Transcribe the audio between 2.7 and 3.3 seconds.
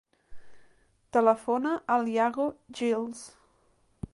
Giles.